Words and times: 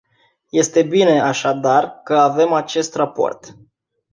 Este 0.49 0.81
bine, 0.83 1.21
așadar, 1.21 2.01
că 2.03 2.17
avem 2.17 2.53
acest 2.53 2.95
raport. 2.95 3.57